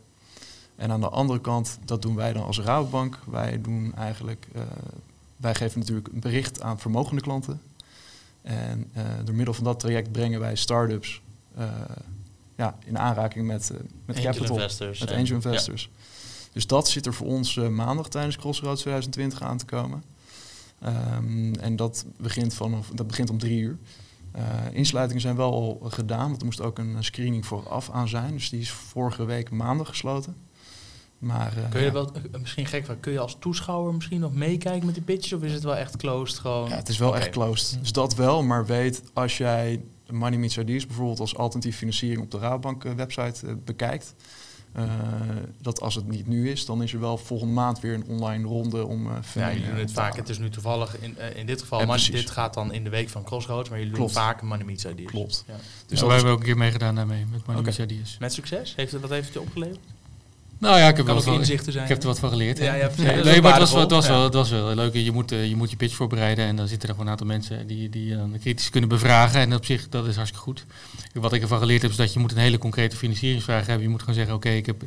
[0.75, 3.19] En aan de andere kant, dat doen wij dan als Rabobank.
[3.25, 4.61] Wij doen eigenlijk, eh,
[5.37, 7.61] wij geven natuurlijk een bericht aan vermogende klanten.
[8.41, 11.21] En eh, door middel van dat traject brengen wij start-ups
[11.55, 11.67] eh,
[12.55, 13.71] ja, in aanraking met,
[14.05, 15.89] met Angel capital, investors met angel investors.
[16.51, 20.03] Dus dat zit er voor ons maandag tijdens Crossroads 2020 aan te komen.
[20.79, 23.77] Ehm, en dat begint, vanaf, dat begint om drie uur.
[24.33, 28.33] Eh, insluitingen zijn wel al gedaan, want er moest ook een screening vooraf aan zijn.
[28.33, 30.35] Dus die is vorige week maandag gesloten.
[31.23, 34.33] Maar, eh, Kun je wel, eh, misschien gek, van, kun je als toeschouwer misschien nog
[34.33, 35.33] meekijken met die pitches?
[35.33, 36.69] Of is het wel echt closed gewoon?
[36.69, 37.77] ja, het is wel echt closed.
[37.81, 42.31] Dus dat wel, maar weet als jij Money Meets Ideas bijvoorbeeld als alternatieve financiering op
[42.31, 44.13] de Rabobank eh, website bekijkt.
[44.73, 44.83] eh,
[45.61, 48.47] dat als het niet nu is, dan is er wel volgende maand weer een online
[48.47, 50.15] ronde om eh Ja, jullie doen het vaak.
[50.15, 53.09] Het is nu toevallig, in, in dit geval, Ja, dit gaat dan in de week
[53.09, 54.13] van Crossroads, maar jullie Klopt.
[54.13, 55.11] doen vaak Money Meets Ideas.
[55.11, 55.43] Klopt.
[55.47, 55.53] Ja.
[55.87, 57.61] Dus dat wij hebben ook een keer meegedaan daarmee met Money Oké.
[57.63, 58.17] Meets Ideas.
[58.19, 58.73] Met succes?
[58.75, 59.79] Heeft het, wat heeft het je opgeleverd?
[60.63, 61.83] Nou ja, ik heb, wel wat, van- inzichten zijn.
[61.83, 62.57] ik heb er wat van geleerd.
[62.57, 63.23] Ja, ja, precies.
[63.23, 64.93] nee, maar het was, wel, het, was wel, het was wel leuk.
[64.93, 67.27] Je moet, eh, je moet je pitch voorbereiden en dan zitten er gewoon een aantal
[67.27, 69.39] mensen die, die je dan kritisch kunnen bevragen.
[69.39, 70.65] En op zich, dat is hartstikke goed.
[71.13, 73.83] Wat ik ervan geleerd heb, is dat je moet een hele concrete financieringsvraag hebben.
[73.83, 74.83] Je moet gewoon zeggen, oké, ik heb,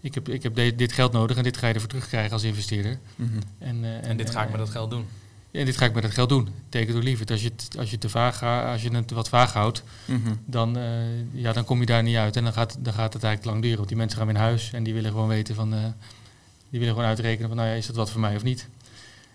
[0.00, 2.42] ik heb, ik heb de- dit geld nodig en dit ga je ervoor terugkrijgen als
[2.42, 2.98] investeerder.
[3.16, 3.28] Mhm.
[3.58, 5.04] En, eh, En dit ga ik eh, met dat geld doen.
[5.52, 6.48] En dit ga ik met dat geld doen.
[6.68, 7.30] Take it or leave it.
[7.30, 10.32] Als je het, als je het te vaag als je het wat vaag houdt, Mhm.
[10.44, 10.84] dan, eh,
[11.32, 12.36] ja, dan kom je daar niet uit.
[12.36, 13.76] En dan gaat, dan gaat het eigenlijk lang duren.
[13.76, 15.78] Want die mensen gaan weer naar huis en die willen gewoon weten van, eh,
[16.70, 18.68] die willen gewoon uitrekenen van, nou ja, is dat wat voor mij of niet?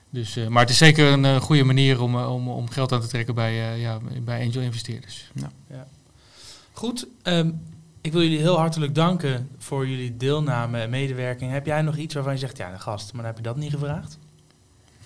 [0.09, 3.01] Dus, eh, maar het is zeker een eh, goede manier om, om, om geld aan
[3.01, 5.31] te trekken bij, eh, ja, bij angel investeerders.
[6.71, 7.49] Goed, ehm,
[8.01, 11.51] ik wil jullie heel hartelijk danken voor jullie deelname en medewerking.
[11.51, 13.71] Heb jij nog iets waarvan je zegt, ja, gast, maar dan heb je dat niet
[13.71, 14.17] gevraagd?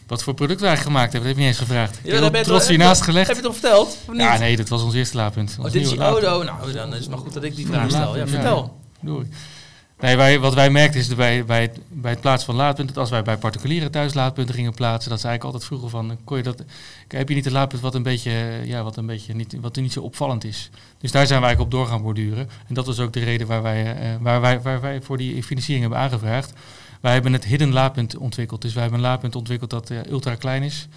[0.10, 2.00] Wat voor product wij gevraagd hebben, dat heb je niet eens gevraagd.
[2.04, 3.28] Ja, heb daar ben trots hiernaast Heb gelegd.
[3.30, 3.98] je het al verteld?
[4.08, 4.22] Of niet?
[4.22, 5.56] Ja, nee, dat was ons eerste laadpunt.
[5.58, 7.66] Oh, Ons dit is, oh, oh, nou, dan is het maar goed dat ik die
[7.66, 8.18] vraag stel.
[8.18, 8.78] Ja, vertel.
[9.02, 9.28] Doei.
[10.00, 13.04] Nee, wij, wat wij merkten is bij, bij, het, bij het plaatsen van laadpunten, dat
[13.04, 16.44] als wij bij particuliere thuislaadpunten gingen plaatsen, dat ze eigenlijk altijd vroegen van, kon je
[16.44, 16.64] dat,
[17.08, 19.94] heb je niet een laadpunt wat een beetje, ja, wat een beetje niet, wat niet
[19.94, 20.70] zo opvallend is.
[21.00, 22.50] Dus daar zijn wij eigenlijk op door gaan borduren.
[22.68, 25.44] En dat was ook de reden waar wij, eh, waar wij, waar wij voor die
[25.44, 26.54] financiering hebben aangevraagd.
[27.00, 28.62] Wij hebben het hidden laadpunt ontwikkeld.
[28.62, 30.88] Dus wij hebben een laadpunt ontwikkeld dat eh, ultra klein is.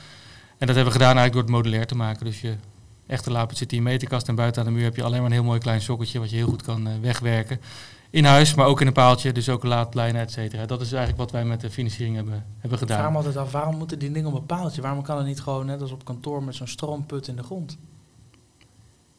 [0.59, 2.25] En dat hebben we gedaan eigenlijk door het modulair te maken.
[2.25, 2.55] Dus je
[3.07, 5.27] echte laadpunt zit in je meterkast en buiten aan de muur heb je alleen maar
[5.27, 7.61] een heel mooi klein sokkeltje wat je heel goed kan eh, wegwerken.
[8.11, 10.67] In huis, maar ook in een paaltje, dus ook laadlijnen, et cetera.
[10.67, 13.17] Dat is eigenlijk wat wij met de financiering hebben, hebben Ik vraag me gedaan.
[13.17, 14.83] altijd af, waarom moeten die dingen op een paaltje?
[14.83, 17.79] Waarom kan het niet gewoon net als op kantoor met zo'n stroomput in de grond?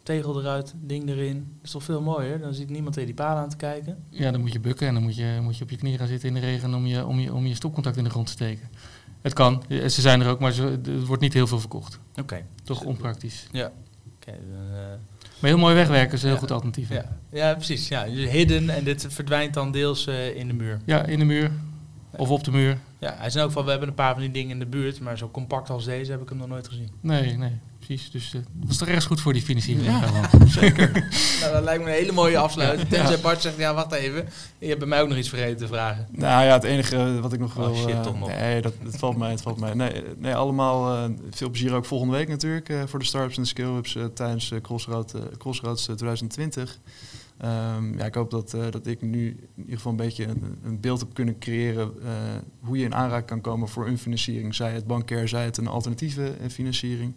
[0.04, 1.36] Tegel eruit, ding erin.
[1.38, 2.40] Dat is toch veel mooier?
[2.40, 3.98] Dan ziet niemand tegen die palen aan te kijken.
[4.10, 6.08] Ja, dan moet je bukken en dan moet je, moet je op je knieën gaan
[6.08, 8.32] zitten in de regen om je, om je, om je stopcontact in de grond te
[8.32, 8.70] steken.
[9.22, 12.00] Het kan, Eh, ze zijn er ook, maar ze, er wordt niet heel veel verkocht.
[12.22, 12.46] Oké.
[12.64, 13.48] Toch onpraktisch.
[13.52, 13.72] Ja.
[14.16, 14.86] Oké, dan, eh,
[15.40, 16.42] Maar heel mooi wegwerken is een heel Ja.
[16.42, 16.90] goed alternatief.
[16.90, 17.18] ja.
[17.32, 17.88] ja, precies.
[17.88, 20.80] Ja, dus hidden en dit verdwijnt dan deels eh, in de muur.
[20.86, 21.52] ja, in de muur
[22.18, 22.78] of op de muur.
[23.00, 24.66] Ja, hij is in elk geval, we hebben een paar van die dingen in de
[24.66, 26.90] buurt, maar zo compact als deze heb ik hem nog nooit gezien.
[27.02, 28.12] Nee, nee, precies.
[28.12, 29.86] Dus eh, dat is toch ergens goed voor die financiering.
[29.86, 30.00] Ja.
[30.00, 30.42] Gewoon.
[31.42, 32.90] Nou, dat lijkt me een hele mooie afsluiting.
[32.90, 34.30] Tenzij Bart zegt, ja, wacht even.
[34.58, 36.08] Je hebt bij mij ook nog iets vergeten te vragen.
[36.12, 37.76] Nou ja, het enige wat ik nog Oh, wil...
[37.76, 38.26] shit, eh.
[38.26, 39.74] Nee, dat, dat valt mij, het valt mij.
[39.74, 43.42] Nee, nee allemaal eh, veel plezier ook volgende week natuurlijk eh, voor de startups en
[43.42, 46.80] de scale-ups eh, tijdens eh, Crossroad, eh, Crossroads eh, 2020.
[47.38, 50.58] Ehm, ja, ik hoop dat, eh, dat ik nu in ieder geval een beetje een,
[50.64, 52.10] een beeld heb kunnen creëren eh,
[52.60, 54.56] hoe je in aanraking kan komen voor een financiering.
[54.56, 57.14] Zij het bankair, zij het een alternatieve eh, financiering.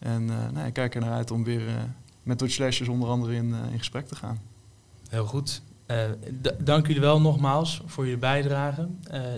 [0.00, 1.74] En eh, nou, kijk er naar uit om weer eh,
[2.22, 4.40] met Dutch Slashes onder andere in, eh, in gesprek te gaan.
[5.08, 5.62] Heel goed.
[6.58, 8.88] Dank jullie wel nogmaals voor jullie bijdrage.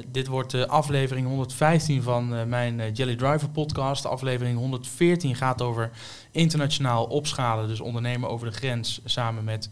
[0.09, 4.07] Dit wordt de aflevering 115 van mijn Jelly Driver podcast.
[4.07, 5.91] Aflevering 114 gaat over
[6.31, 9.71] internationaal opschalen, dus ondernemen over de grens samen met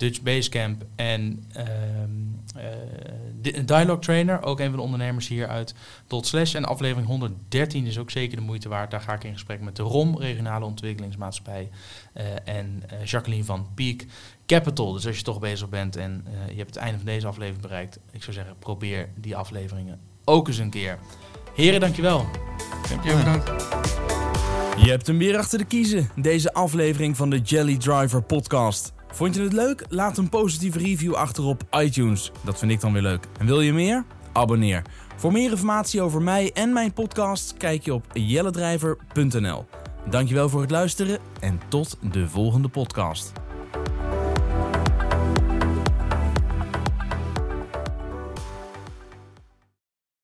[0.00, 1.68] Dutch Basecamp en ehm,
[2.56, 2.64] eh,
[3.40, 5.74] Di- Dialogue Trainer, ook een van de ondernemers hier uit
[6.06, 6.54] Dot Slash.
[6.54, 8.90] En aflevering 113 is ook zeker de moeite waard.
[8.90, 11.68] Daar ga ik in gesprek met de ROM, Regionale Ontwikkelingsmaatschappij,
[12.12, 14.04] eh, en eh, Jacqueline van Peak
[14.46, 14.92] Capital.
[14.92, 17.62] Dus als je toch bezig bent en eh, je hebt het einde van deze aflevering
[17.62, 20.98] bereikt, ik zou zeggen, probeer die afleveringen ook eens een keer.
[21.54, 22.26] Heren, dankjewel.
[23.04, 23.48] Ja, bedankt.
[24.84, 28.92] Je hebt hem weer achter de kiezen, deze aflevering van de Jelly Driver podcast.
[29.12, 29.84] Vond je het leuk?
[29.88, 32.32] Laat een positieve review achter op iTunes.
[32.44, 33.26] Dat vind ik dan weer leuk.
[33.38, 34.04] En wil je meer?
[34.32, 34.82] Abonneer.
[35.16, 39.66] Voor meer informatie over mij en mijn podcast kijk je op jellendrijver.nl.
[40.10, 43.32] Dankjewel voor het luisteren en tot de volgende podcast.